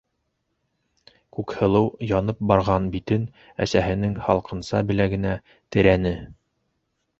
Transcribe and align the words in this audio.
Күкһылыу 1.37 1.91
янып 2.13 2.41
барған 2.53 2.89
битен 2.97 3.29
әсәһенең 3.67 4.17
һалҡынса 4.25 4.83
беләгенә 4.91 5.37
терәне. 5.55 6.19